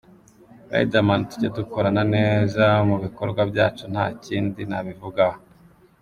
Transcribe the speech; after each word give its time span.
Riderman 0.73 1.21
tujya 1.29 1.49
dukorana 1.57 2.03
neza 2.15 2.65
mu 2.89 2.95
bikorwa 3.03 3.41
byacu 3.51 3.83
nta 3.93 4.05
kindi 4.25 4.61
nabivugaho. 4.69 5.37